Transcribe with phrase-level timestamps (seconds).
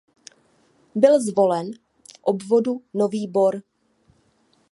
[0.95, 1.79] Byl zvolen v
[2.21, 3.61] obvodu Nový Bor.